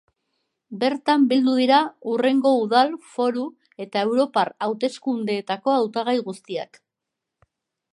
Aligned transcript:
Bertan 0.83 1.27
bildu 1.33 1.53
dira 1.59 1.81
hurrengo 2.13 2.55
udal, 2.63 2.91
foru 3.19 3.45
eta 3.87 4.07
europar 4.09 4.55
hauteskundeetako 4.69 5.79
hautagai 5.79 6.21
guztiak. 6.33 6.87